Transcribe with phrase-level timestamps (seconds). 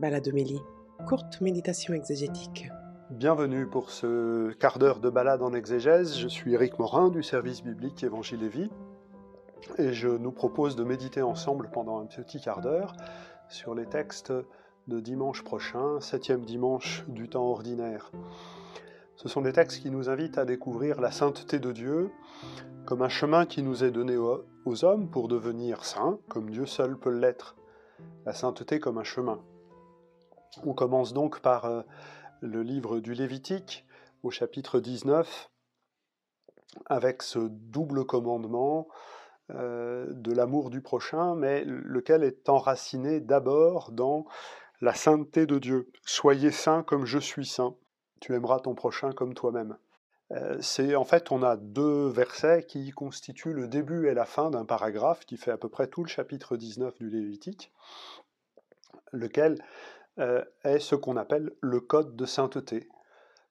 [0.00, 0.62] Baladomélie,
[1.06, 2.70] courte méditation exégétique.
[3.10, 6.16] Bienvenue pour ce quart d'heure de balade en exégèse.
[6.16, 8.70] Je suis Éric Morin du service biblique Évangile et Vie
[9.76, 12.94] et je nous propose de méditer ensemble pendant un petit quart d'heure
[13.50, 14.32] sur les textes
[14.88, 18.10] de dimanche prochain, septième dimanche du temps ordinaire.
[19.16, 22.10] Ce sont des textes qui nous invitent à découvrir la sainteté de Dieu
[22.86, 26.96] comme un chemin qui nous est donné aux hommes pour devenir saints, comme Dieu seul
[26.96, 27.54] peut l'être.
[28.24, 29.40] La sainteté comme un chemin.
[30.64, 31.82] On commence donc par euh,
[32.40, 33.86] le livre du Lévitique
[34.22, 35.48] au chapitre 19
[36.86, 38.88] avec ce double commandement
[39.50, 44.24] euh, de l'amour du prochain, mais lequel est enraciné d'abord dans
[44.80, 45.90] la sainteté de Dieu.
[46.04, 47.76] Soyez saints comme je suis saint.
[48.20, 49.76] Tu aimeras ton prochain comme toi-même.
[50.32, 54.50] Euh, c'est en fait, on a deux versets qui constituent le début et la fin
[54.50, 57.72] d'un paragraphe qui fait à peu près tout le chapitre 19 du Lévitique,
[59.12, 59.56] lequel
[60.64, 62.88] est ce qu'on appelle le code de sainteté.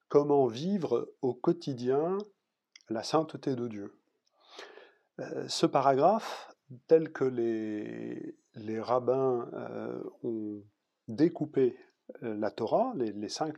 [0.08, 2.18] Comment vivre au quotidien
[2.90, 3.94] la sainteté de Dieu.
[5.20, 6.54] Euh, ce paragraphe,
[6.88, 8.36] tel que les,
[8.80, 10.64] rabbins euh, ont
[11.08, 11.78] découpé
[12.22, 13.56] la Torah, les, cinq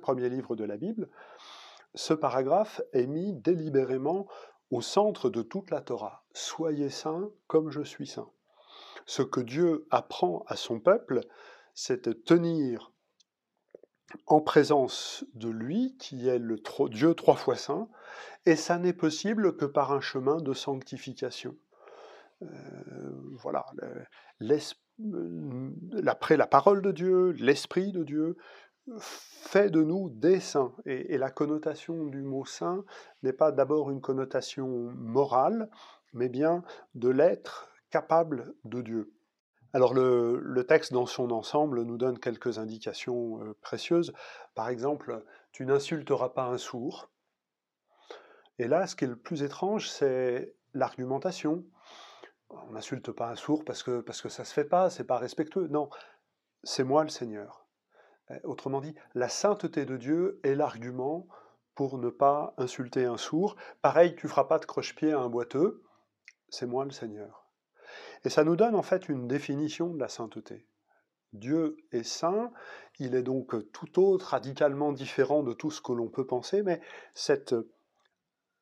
[0.00, 1.08] premiers livres de la Bible,
[1.94, 4.28] ce paragraphe est mis délibérément
[4.70, 6.24] au centre de toute la Torah.
[6.32, 8.30] Soyez saints comme je suis saint.
[9.06, 11.22] Ce que Dieu apprend à son peuple,
[11.80, 12.92] c'est tenir
[14.26, 16.56] en présence de lui, qui est le
[16.90, 17.88] Dieu trois fois saint,
[18.46, 21.56] et ça n'est possible que par un chemin de sanctification.
[22.42, 22.48] Euh,
[23.34, 23.64] voilà,
[26.04, 28.36] après la parole de Dieu, l'Esprit de Dieu,
[28.98, 30.74] fait de nous des saints.
[30.84, 32.84] Et la connotation du mot saint
[33.22, 35.70] n'est pas d'abord une connotation morale,
[36.12, 36.64] mais bien
[36.96, 39.12] de l'être capable de Dieu.
[39.74, 44.12] Alors le, texte dans son ensemble nous donne quelques indications euh, précieuses.
[44.54, 47.10] Par exemple, tu n'insulteras pas un sourd.
[48.58, 51.64] Et là, ce qui est le plus étrange, c'est l'argumentation.
[52.50, 55.04] On n'insulte pas un sourd parce que, parce que ça ne se fait pas, c'est
[55.04, 55.68] pas respectueux.
[55.68, 55.90] Non,
[56.64, 57.66] c'est moi le Seigneur.
[58.30, 61.28] Euh, autrement dit, la sainteté de Dieu est l'argument
[61.74, 63.56] pour ne pas insulter un sourd.
[63.82, 65.84] Pareil, tu feras pas de croche-pied à un boiteux,
[66.48, 67.47] c'est moi le Seigneur.
[68.24, 70.66] Et ça nous donne en fait une définition de la sainteté.
[71.32, 72.50] Dieu est saint,
[72.98, 76.80] il est donc tout autre, radicalement différent de tout ce que l'on peut penser, mais
[77.12, 77.54] cette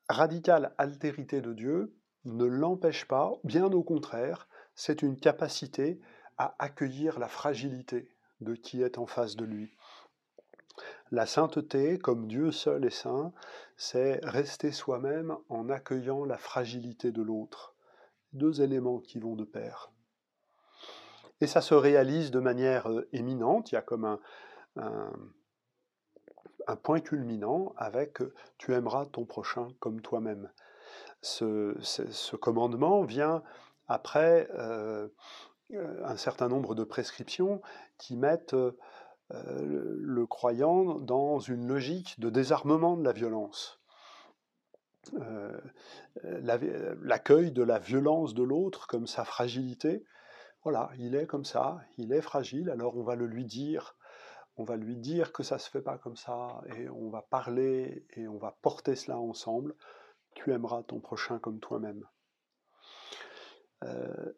[0.09, 1.95] radicale altérité de Dieu
[2.25, 6.01] ne l'empêche pas, bien au contraire, c'est une capacité
[6.39, 8.11] à accueillir la fragilité
[8.41, 9.77] de qui est en face de lui.
[11.13, 13.33] La sainteté, comme Dieu seul est saint,
[13.77, 17.76] c'est rester soi-même en accueillant la fragilité de l'autre
[18.33, 19.91] deux éléments qui vont de pair.
[21.41, 24.19] Et ça se réalise de manière euh, éminente, il y a comme
[24.77, 25.13] un,
[26.83, 30.51] point culminant avec euh, tu aimeras ton prochain comme toi-même.
[31.23, 33.43] Ce, commandement vient
[33.89, 35.09] après euh,
[35.71, 37.61] un certain nombre de prescriptions
[37.99, 38.57] qui mettent
[39.31, 43.81] le croyant dans une logique de désarmement de la violence.
[45.15, 45.59] Euh,
[47.03, 50.05] l'accueil de la violence de l'autre comme sa fragilité.
[50.63, 53.97] Voilà, il est comme ça, il est fragile, alors on va le lui dire,
[54.57, 58.05] on va lui dire que ça se fait pas comme ça, et on va parler
[58.15, 59.75] et on va porter cela ensemble.
[60.35, 62.05] Tu aimeras ton prochain comme toi-même.
[63.85, 64.33] Euh,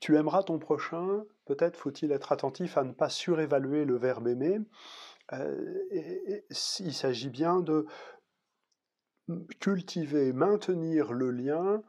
[0.00, 4.58] tu aimeras ton prochain, peut-être faut-il être attentif à ne pas surévaluer le verbe aimer.
[5.32, 7.86] Euh, il s'agit bien de,
[9.60, 11.82] cultiver, maintenir le lien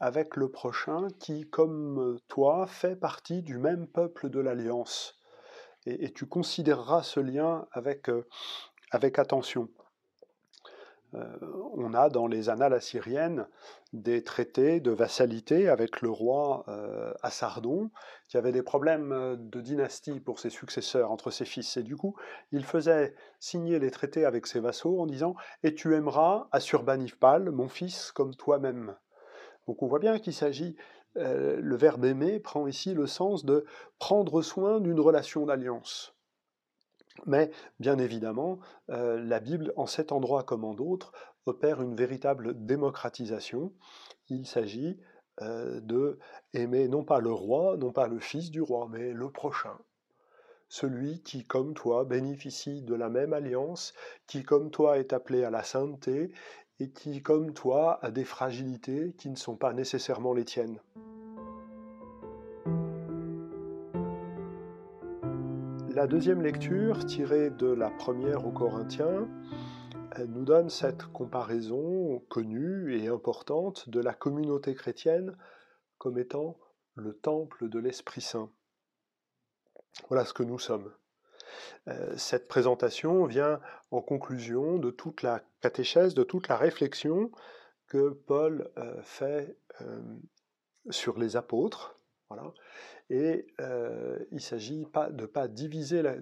[0.00, 5.16] avec le prochain qui, comme toi, fait partie du même peuple de l'Alliance.
[5.86, 8.26] Et, tu considéreras ce lien avec, euh,
[8.90, 9.68] avec attention.
[11.14, 11.26] Euh,
[11.74, 13.46] on a dans les annales assyriennes
[13.92, 17.90] des traités de vassalité avec le roi euh, Assardon,
[18.28, 21.76] qui avait des problèmes euh, de dynastie pour ses successeurs, entre ses fils.
[21.78, 22.14] Et du coup,
[22.52, 27.68] il faisait signer les traités avec ses vassaux en disant Et tu aimeras Assurbanipal, mon
[27.68, 28.94] fils, comme toi-même.
[29.66, 30.76] Donc on voit bien qu'il s'agit,
[31.14, 33.66] le verbe aimer prend ici le sens de
[33.98, 36.17] prendre soin d'une relation d'alliance.
[37.26, 37.50] Mais
[37.80, 38.58] bien évidemment,
[38.90, 41.12] euh, la Bible, en cet endroit comme en d'autres,
[41.46, 43.72] opère une véritable démocratisation.
[44.28, 44.98] Il s'agit
[45.40, 46.18] euh, de
[46.52, 49.78] aimer non pas le roi, non pas le fils du roi, mais le prochain.
[50.68, 53.94] Celui qui, comme toi, bénéficie de la même alliance,
[54.26, 56.30] qui, comme toi, est appelé à la sainteté,
[56.80, 60.78] et qui, comme toi, a des fragilités qui ne sont pas nécessairement les tiennes.
[65.98, 69.26] La deuxième lecture, tirée de la première aux Corinthiens,
[70.28, 75.36] nous donne cette comparaison connue et importante de la communauté chrétienne
[75.98, 76.56] comme étant
[76.94, 78.48] le temple de l'Esprit Saint.
[80.06, 80.88] Voilà ce que nous sommes.
[81.88, 83.58] Euh, cette présentation vient
[83.90, 87.32] en conclusion de toute la catéchèse, de toute la réflexion
[87.88, 90.00] que Paul euh, fait euh,
[90.90, 91.97] sur les apôtres.
[92.30, 92.52] Voilà.
[93.10, 96.02] Et il ne s'agit pas de pas diviser.
[96.02, 96.14] La,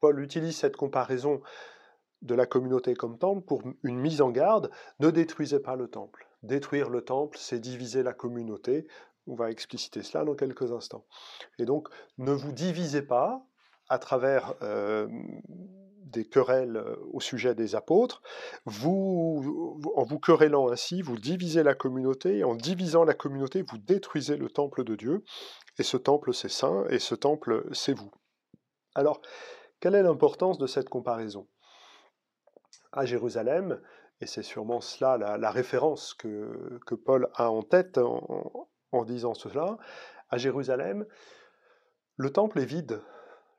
[0.00, 1.40] Paul utilise cette comparaison
[2.22, 4.70] de la communauté comme temple pour une mise en garde.
[4.98, 6.26] Ne détruisez pas le temple.
[6.42, 8.86] Détruire le temple, c'est diviser la communauté.
[9.26, 11.06] On va expliciter cela dans quelques instants.
[11.58, 11.88] Et donc,
[12.18, 13.46] ne vous divisez pas
[13.88, 15.08] à travers euh,
[16.04, 18.22] des querelles au sujet des apôtres.
[18.66, 24.36] Vous, en vous querellant ainsi, vous divisez la communauté, en divisant la communauté, vous détruisez
[24.36, 25.24] le temple de Dieu.
[25.78, 28.10] Et ce temple, c'est saint, et ce temple, c'est vous.
[28.94, 29.20] Alors,
[29.80, 31.48] quelle est l'importance de cette comparaison?
[32.92, 33.80] À Jérusalem,
[34.20, 39.34] et c'est sûrement cela la, référence que, que, Paul a en tête en, en disant
[39.34, 39.76] cela,
[40.30, 41.04] à Jérusalem,
[42.16, 43.02] le temple est vide.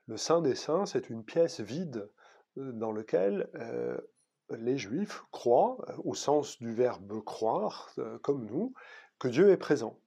[0.06, 2.10] Le Saint des Saints, c'est une pièce vide
[2.56, 3.96] dans laquelle euh,
[4.50, 8.74] les Juifs croient, euh, au sens du verbe croire, comme nous,
[9.18, 9.98] que Dieu est présent.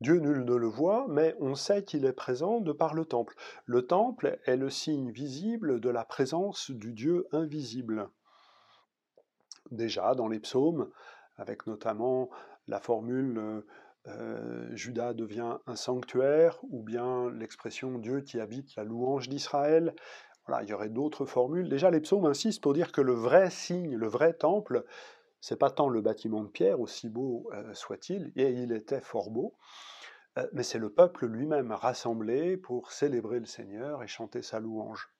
[0.00, 3.34] Dieu nul ne le voit, mais on sait qu'il est présent de par le temple.
[3.64, 8.10] Le temple est le signe visible de la présence du Dieu invisible.
[9.70, 10.90] Déjà dans les psaumes,
[11.38, 12.28] avec notamment
[12.68, 13.64] la formule
[14.08, 19.94] euh, Judas devient un sanctuaire, ou bien l'expression Dieu qui habite la louange d'Israël.
[20.62, 21.68] Il y aurait d'autres formules.
[21.68, 24.84] Déjà, les psaumes insistent pour dire que le vrai signe, le vrai temple,
[25.40, 29.30] c'est pas tant le bâtiment de pierre, aussi beau euh, soit-il, et il était fort
[29.30, 29.54] beau,
[30.38, 35.10] euh, mais c'est le peuple lui-même rassemblé pour célébrer le Seigneur et chanter sa louange.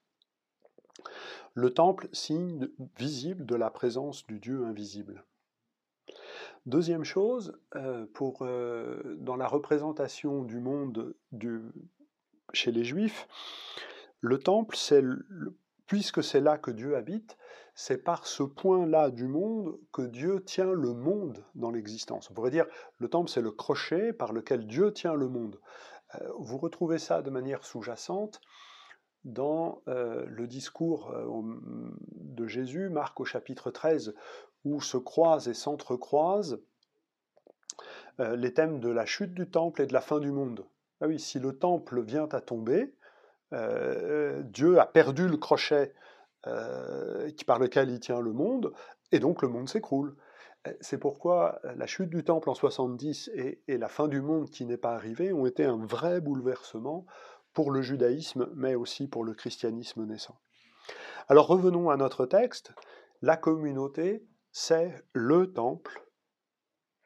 [1.54, 5.24] Le temple, signe visible de la présence du Dieu invisible.
[6.66, 8.06] Deuxième chose, euh,
[9.18, 11.14] dans la représentation du monde
[12.52, 13.28] chez les Juifs,
[14.26, 14.76] le temple,
[15.86, 17.36] puisque c'est là que Dieu habite,
[17.74, 22.30] c'est par ce point-là du monde que Dieu tient le monde dans l'existence.
[22.30, 22.66] On pourrait dire,
[22.98, 25.60] le temple, c'est le crochet par lequel Dieu tient le monde.
[26.14, 28.40] Euh, vous retrouvez ça de manière sous-jacente
[29.24, 34.14] dans le discours de Jésus, Marc au chapitre 13,
[34.64, 36.60] où se croisent et s'entrecroisent
[38.20, 40.64] euh, les thèmes de la chute du temple et de la fin du monde.
[41.00, 43.05] Ah oui, si le temple vient à tomber, euh,
[43.52, 45.94] Dieu a perdu le crochet
[46.46, 48.72] euh, par lequel il tient le monde,
[49.12, 50.16] et donc le monde s'écroule.
[50.80, 54.66] C'est pourquoi la chute du temple en 70 et, et la fin du monde qui
[54.66, 57.06] n'est pas arrivée ont été un vrai bouleversement
[57.52, 60.40] pour le judaïsme, mais aussi pour le christianisme naissant.
[61.28, 62.72] Alors revenons à notre texte.
[63.22, 64.26] La communauté
[64.58, 66.08] c'est le temple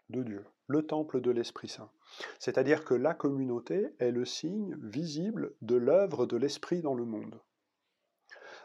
[0.08, 1.90] de Dieu, le temple de l'Esprit Saint.
[2.38, 7.40] C'est-à-dire que la communauté est le signe visible de l'œuvre de l'Esprit dans le monde.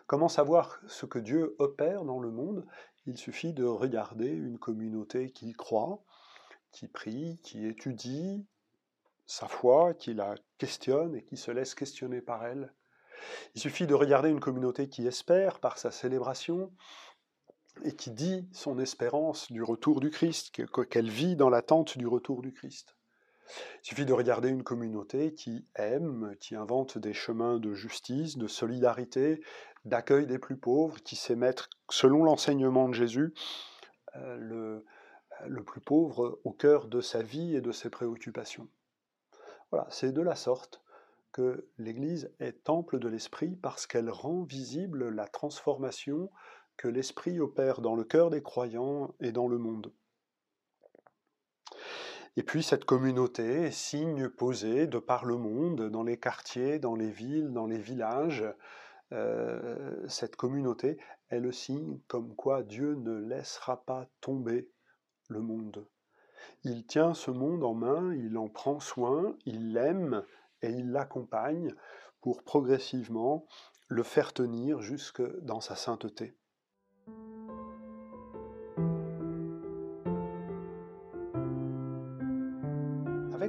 [0.07, 2.65] Comment savoir ce que Dieu opère dans le monde?
[3.05, 6.03] Il suffit de regarder une communauté qui croit,
[6.71, 8.45] qui prie, qui étudie
[9.25, 12.73] sa foi, qui la questionne et qui se laisse questionner par elle.
[13.55, 16.71] Il suffit de regarder une communauté qui espère par sa célébration,
[17.83, 20.51] et qui dit son espérance du retour du Christ,
[20.89, 22.95] qu'elle vit dans l'attente du retour du Christ.
[23.83, 28.47] Il suffit de regarder une communauté qui aime, qui invente des chemins de justice, de
[28.47, 29.41] solidarité,
[29.85, 33.33] d'accueil des plus pauvres, qui sait mettre, selon l'enseignement de Jésus,
[34.15, 34.85] euh, le,
[35.45, 38.67] le plus pauvre au cœur de sa vie et de ses préoccupations.
[39.71, 40.81] Voilà, c'est de la sorte
[41.31, 46.29] que l'Église est temple de l'Esprit parce qu'elle rend visible la transformation
[46.77, 49.91] que l'Esprit opère dans le cœur des croyants et dans le monde.
[52.37, 57.09] Et puis cette communauté, signe posé de par le monde, dans les quartiers, dans les
[57.09, 58.43] villes, dans les villages,
[59.13, 60.97] euh, cette communauté
[61.29, 64.69] est le signe comme quoi Dieu ne laissera pas tomber
[65.29, 65.87] le monde.
[66.63, 70.23] Il tient ce monde en main, il en prend soin, il l'aime
[70.61, 71.73] et il l'accompagne
[72.19, 73.45] pour progressivement
[73.87, 76.35] le faire tenir jusque dans sa sainteté.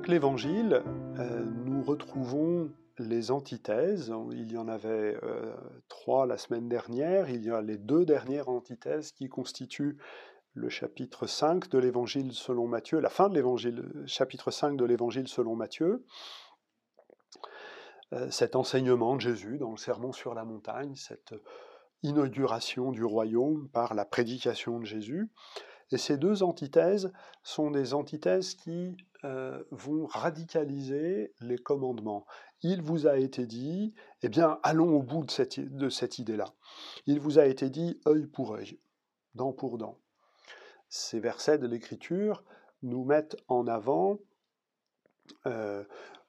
[0.07, 0.85] L'Évangile,
[1.19, 4.15] euh, nous retrouvons les antithèses.
[4.31, 5.53] Il y en avait euh,
[5.89, 7.29] trois la semaine dernière.
[7.29, 9.99] Il y a les deux dernières antithèses qui constituent
[10.55, 15.27] le chapitre 5 de l'Évangile selon Matthieu, la fin de l'Évangile, chapitre 5 de l'Évangile
[15.27, 16.05] selon Matthieu.
[18.13, 21.35] euh, cet enseignement de Jésus dans le Sermon sur la montagne, cette
[22.05, 25.29] inauguration du royaume par la prédication de Jésus.
[25.93, 27.13] Et ces deux antithèses
[27.43, 32.27] sont des antithèses qui euh, vont radicaliser les commandements.
[32.63, 35.31] Il vous a été dit, eh bien, allons au bout de
[35.89, 36.47] cette, idée-là.
[37.07, 38.81] Il vous a été dit œil pour œil,
[39.35, 39.99] dent pour dent.
[40.89, 42.45] Ces versets de l'Écriture
[42.83, 44.19] nous mettent en avant
[45.47, 45.85] euh,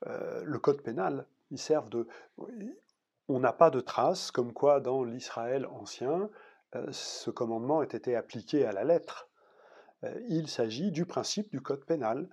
[0.06, 1.28] euh, le code pénal.
[1.50, 2.08] Ils servent de.
[3.28, 6.30] On n'a pas de traces comme quoi dans l'Israël ancien,
[6.92, 9.28] ce commandement ait été appliqué à la lettre.
[10.30, 12.30] Il s'agit du principe du code pénal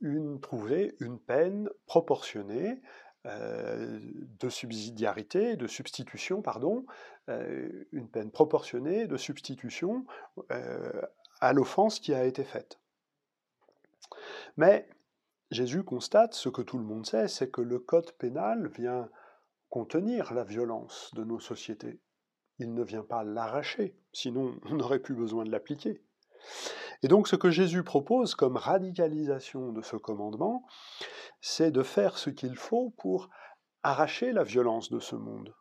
[0.00, 2.80] une, trouver une peine proportionnée
[3.26, 4.00] euh,
[4.38, 6.86] de subsidiarité, de substitution, pardon,
[7.28, 10.06] euh, une peine proportionnée de substitution
[10.50, 11.02] euh,
[11.40, 12.80] à l'offense qui a été faite.
[14.56, 14.88] Mais
[15.50, 19.10] Jésus constate ce que tout le monde sait, c'est que le code pénal vient
[19.68, 22.00] contenir la violence de nos sociétés.
[22.58, 26.02] Il ne vient pas l'arracher, sinon on n'aurait plus besoin de l'appliquer.
[27.02, 30.66] Et donc ce que Jésus propose comme radicalisation de ce commandement,
[31.40, 33.30] c'est de faire ce qu'il faut pour
[33.82, 35.54] arracher la violence de ce monde.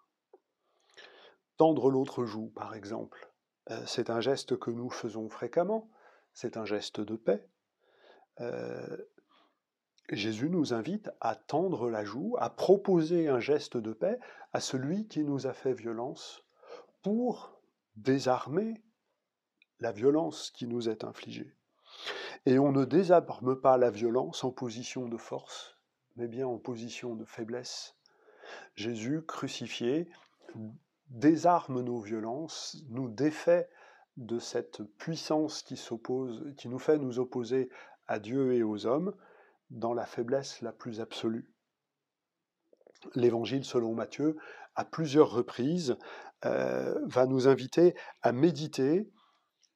[1.58, 3.32] Tendre l'autre joue, par exemple,
[3.70, 5.90] euh, c'est un geste que nous faisons fréquemment,
[6.34, 7.46] c'est un geste de paix.
[8.42, 8.98] Euh,
[10.12, 14.20] Jésus nous invite à tendre la joue, à proposer un geste de paix
[14.54, 16.44] à celui qui nous a fait violence
[17.04, 17.62] pour
[17.96, 18.82] désarmer
[19.80, 21.54] la violence qui nous est infligée.
[22.46, 25.78] Et on ne désarme pas la violence en position de force,
[26.16, 27.96] mais bien en position de faiblesse.
[28.76, 30.10] Jésus crucifié
[31.10, 33.70] désarme nos violences, nous défait
[34.18, 37.70] de cette puissance qui nous fait nous opposer
[38.08, 39.14] à Dieu et aux hommes
[39.70, 41.50] dans la faiblesse la plus absolue.
[43.16, 44.38] L'évangile selon Matthieu,
[44.76, 45.98] à plusieurs reprises,
[46.46, 49.10] euh, va nous inviter à méditer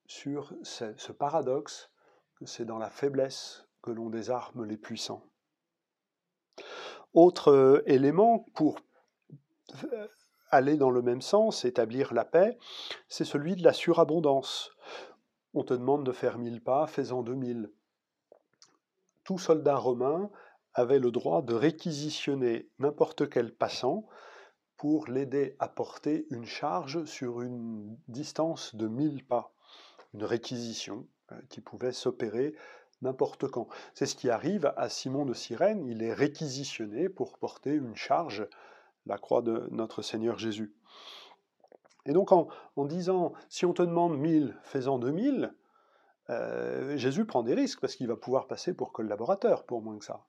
[0.06, 1.90] sur ce, paradoxe
[2.36, 5.24] que c'est dans la faiblesse que l'on désarme les puissants.
[7.14, 8.80] Autre euh, élément pour
[9.94, 10.08] euh,
[10.50, 12.58] aller dans le même sens, établir la paix,
[13.08, 14.72] c'est celui de la surabondance.
[15.54, 17.72] On te demande de faire mille pas, fais-en deux mille.
[19.24, 20.30] Tout soldat romain
[20.74, 24.08] avait le droit de réquisitionner n'importe quel passant
[24.78, 29.53] pour l'aider à porter une charge sur une distance de mille pas
[30.14, 32.56] une réquisition euh, qui pouvait s'opérer
[33.02, 33.68] n'importe quand.
[33.94, 38.48] C'est ce qui arrive à Simon de Cyrène, il est réquisitionné pour porter une charge,
[39.06, 40.74] la croix de notre Seigneur Jésus.
[42.06, 45.54] Et donc en, disant, si on te demande mille, fais-en deux mille,
[46.30, 50.06] euh, Jésus prend des risques parce qu'il va pouvoir passer pour collaborateur pour moins que
[50.06, 50.26] ça.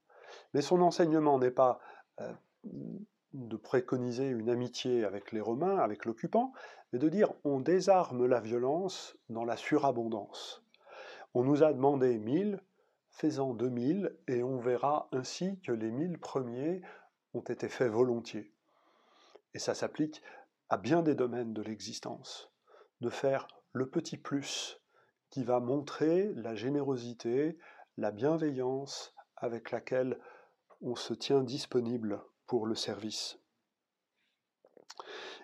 [0.53, 1.79] Mais son enseignement n'est pas
[2.21, 2.33] euh,
[3.35, 6.53] de préconiser une amitié avec les Romains, avec l'occupant,
[6.93, 10.65] mais de dire on désarme la violence dans la surabondance.
[11.35, 12.63] On nous a demandé mille,
[13.11, 16.81] fais-en deux mille, et on verra ainsi que les mille premiers
[17.35, 18.53] ont été faits volontiers.
[19.53, 20.23] Et ça s'applique
[20.69, 22.53] à bien des domaines de l'existence,
[23.01, 24.81] de faire le petit plus
[25.31, 27.59] qui va montrer la générosité,
[27.97, 30.21] la bienveillance avec laquelle
[30.81, 33.39] on se tient disponible pour le service.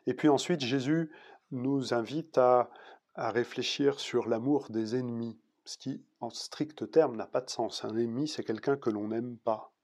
[0.07, 1.11] Et puis ensuite, Jésus
[1.51, 2.71] nous invite à,
[3.17, 7.85] réfléchir sur l'amour des ennemis, ce qui, en strict terme, n'a pas de sens.
[7.85, 9.75] Un ennemi, c'est quelqu'un que l'on n'aime pas.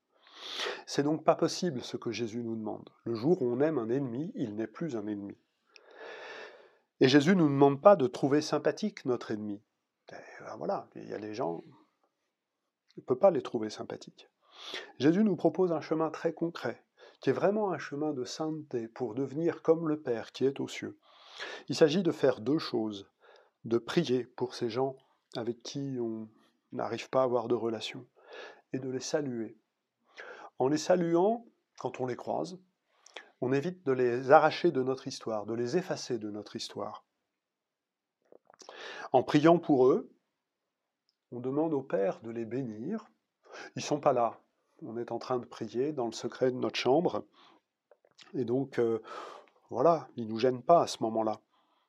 [0.86, 2.88] C'est donc pas possible ce que Jésus nous demande.
[3.04, 5.36] Le jour où on aime un ennemi, il n'est plus un ennemi.
[7.00, 9.60] Et Jésus ne nous demande pas de trouver sympathique notre ennemi.
[10.08, 14.30] Ben voilà, il y a des gens, on ne peut pas les trouver sympathiques.
[14.98, 16.85] Jésus nous propose un chemin très concret
[17.20, 20.68] qui est vraiment un chemin de sainteté pour devenir comme le Père qui est aux
[20.68, 20.98] cieux.
[21.68, 23.10] Il s'agit de faire deux choses,
[23.64, 24.96] de prier pour ces gens
[25.36, 26.28] avec qui on
[26.72, 28.06] n'arrive pas à avoir de relation,
[28.72, 29.56] et de les saluer.
[30.58, 31.46] En les saluant,
[31.78, 32.58] quand on les croise,
[33.40, 37.04] on évite de les arracher de notre histoire, de les effacer de notre histoire.
[39.12, 40.10] En priant pour eux,
[41.32, 43.10] on demande au Père de les bénir.
[43.74, 44.40] Ils ne sont pas là,
[44.82, 47.24] on est en train de prier dans le secret de notre chambre.
[48.34, 49.00] Et donc, euh,
[49.70, 51.40] voilà, il ne nous gêne pas à ce moment-là.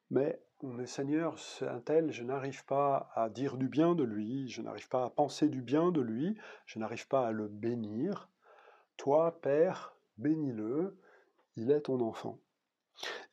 [0.10, 0.40] Mais
[0.86, 4.90] Seigneur, c'est un tel, je n'arrive pas à dire du bien de lui, je n'arrive
[4.90, 8.30] pas à penser du bien de lui, je n'arrive pas à le bénir.
[8.98, 10.98] Toi, Père, bénis-le,
[11.58, 12.40] il est ton enfant.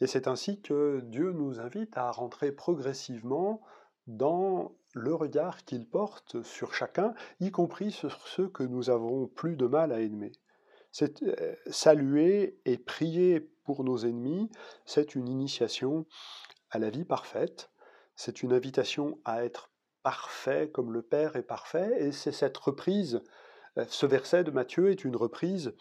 [0.01, 3.63] Et c'est ainsi que Dieu nous invite à rentrer progressivement
[4.07, 9.57] dans le regard qu'il porte sur chacun, y compris sur ceux que nous avons plus
[9.57, 10.33] de mal à aimer.
[11.03, 14.51] Euh, saluer et prier pour nos ennemis,
[14.85, 16.07] c'est une initiation
[16.71, 17.71] à la vie parfaite,
[18.15, 19.71] c'est une invitation à être
[20.03, 23.23] parfait comme le Père est parfait, et c'est cette reprise,
[23.79, 25.75] euh, ce verset de Matthieu est une reprise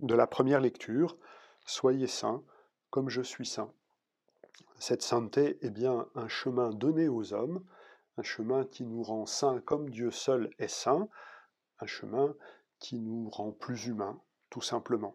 [0.00, 1.16] de la première lecture,
[1.64, 2.42] Soyez saints
[2.90, 3.72] comme je suis saint.
[4.78, 7.64] Cette sainteté est bien un chemin donné aux hommes,
[8.16, 11.08] un chemin qui nous rend saints comme Dieu seul est saint,
[11.80, 12.34] un chemin
[12.78, 15.14] qui nous rend plus humains, tout simplement.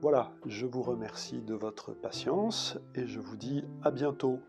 [0.00, 4.40] Voilà, je vous remercie de votre patience et je vous dis à bientôt.